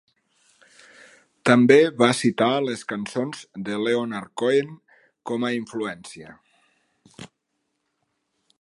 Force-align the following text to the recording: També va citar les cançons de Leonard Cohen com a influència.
També 1.49 1.75
va 1.99 2.07
citar 2.19 2.47
les 2.69 2.81
cançons 2.93 3.43
de 3.67 3.77
Leonard 3.89 4.33
Cohen 4.43 4.73
com 5.33 5.45
a 5.45 5.53
influència. 5.59 6.35